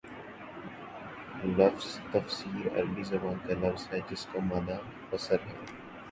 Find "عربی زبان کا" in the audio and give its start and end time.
2.69-3.53